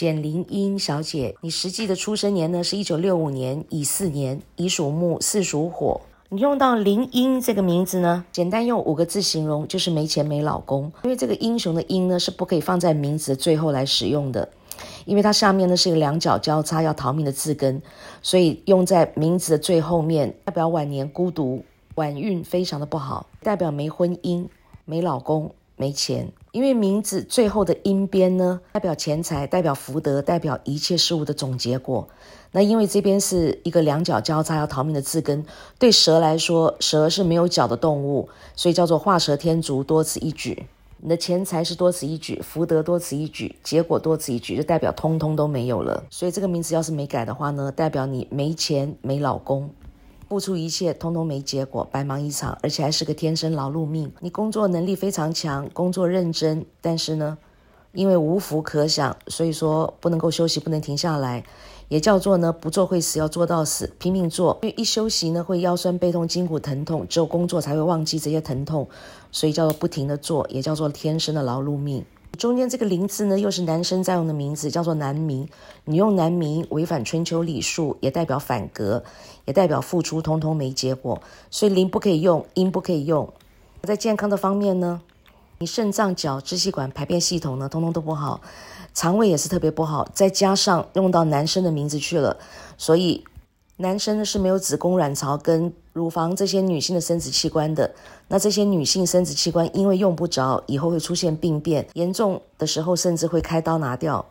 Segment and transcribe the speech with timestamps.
[0.00, 6.00] 简林英小姐，你实际的出生年呢是一九六五年乙巳年，乙属木，巳属火。
[6.30, 10.90] 你用到林英这个名字呢，简单用五个字形容，就是没钱没老公。
[11.02, 14.48] 因为这个英雄的英呢是不可以放在名字的最后来使用的，
[15.04, 17.82] 因为它上面呢是一个两脚交叉要逃命的字根，
[18.22, 21.62] 所以用在名字的最后面，代表晚年孤独，
[21.96, 24.46] 晚运非常的不好，代表没婚姻、
[24.86, 26.30] 没老公、没钱。
[26.52, 32.06] 因为名字最后的音边呢，代表钱财，代表福德，代表一切事物的总结果。
[32.52, 35.46] 那因为这边是一个两脚交叉要逃命的字根，
[35.78, 40.66] 对蛇来说，蛇是没有脚的动物，所以叫做画蛇添足，多此一举。
[41.02, 46.04] 你的钱财是多此一举，福德多此一举，结果多此一举，就代表通通都没有了。
[46.10, 49.70] 所以这个名字要是没改的话呢，代表你没钱没老公。
[50.30, 54.12] 付出一切，通通没结果，白忙一场，而且还是个天生劳碌命。
[54.20, 57.36] 你工作能力非常强，工作认真，但是呢，
[57.90, 61.44] 因为无福可享，所以说不能够休息，不能停下来，
[61.88, 64.56] 也叫做呢不做会死，要做到死，拼命做。
[64.62, 68.88] 因为一休息呢，会腰酸背痛、筋骨疼痛，只有工作才会忘记这些疼痛，
[69.32, 72.04] 所以叫做不停的做，也叫做天生的劳碌命。
[72.38, 75.48] 中间这个“林”字呢，又是男生在用的名字，叫做男名。
[75.84, 79.04] 你用男名违反春秋礼数，也代表反格，
[79.44, 81.20] 也代表付出通通没结果。
[81.50, 83.32] 所以“林”不可以用，“阴”不可以用。
[83.82, 85.02] 在健康的方面呢，
[85.58, 88.40] 你肾脏、脚、支气管、排便系统呢，通通都不好，
[88.94, 90.08] 肠胃也是特别不好。
[90.14, 92.36] 再加上用到男生的名字去了，
[92.78, 93.24] 所以。
[93.82, 97.90] 男生呢是没有子宫、卵巢跟乳房这些女性的生殖器官的，
[98.28, 104.24] 那这些女性生殖器官因为用不着，以后会出现病变，严重的时候甚至会开刀拿掉。